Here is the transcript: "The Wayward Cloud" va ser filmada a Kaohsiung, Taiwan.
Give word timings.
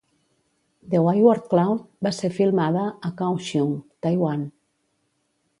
"The 0.93 1.01
Wayward 1.07 1.43
Cloud" 1.51 1.83
va 2.07 2.13
ser 2.21 2.33
filmada 2.39 2.87
a 3.11 3.15
Kaohsiung, 3.21 3.79
Taiwan. 4.07 4.51